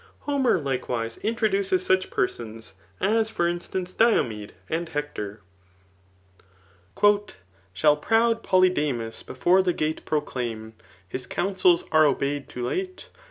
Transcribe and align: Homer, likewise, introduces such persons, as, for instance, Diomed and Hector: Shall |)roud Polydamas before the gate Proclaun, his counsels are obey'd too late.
Homer, 0.21 0.59
likewise, 0.59 1.17
introduces 1.19 1.85
such 1.85 2.09
persons, 2.09 2.73
as, 2.99 3.29
for 3.29 3.47
instance, 3.47 3.93
Diomed 3.93 4.51
and 4.67 4.89
Hector: 4.89 5.41
Shall 6.99 7.97
|)roud 8.09 8.41
Polydamas 8.41 9.21
before 9.21 9.61
the 9.61 9.73
gate 9.73 10.03
Proclaun, 10.03 10.73
his 11.07 11.27
counsels 11.27 11.83
are 11.91 12.07
obey'd 12.07 12.49
too 12.49 12.65
late. 12.67 13.09